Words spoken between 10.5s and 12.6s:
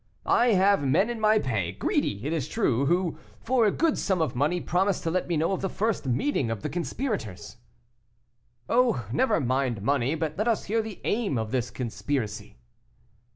hear the aim of this conspiracy."